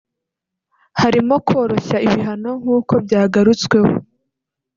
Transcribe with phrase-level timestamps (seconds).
[1.01, 3.93] harimo koroshya ibihano nkuko byagarutsweho